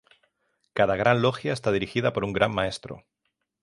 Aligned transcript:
Cada 0.73 0.95
Gran 0.95 1.21
Logia 1.21 1.53
está 1.53 1.71
dirigida 1.71 2.11
por 2.11 2.23
un 2.25 2.33
Gran 2.33 2.51
Maestro. 2.55 3.03